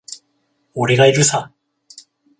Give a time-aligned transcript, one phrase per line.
[0.73, 1.53] 俺がいるさ。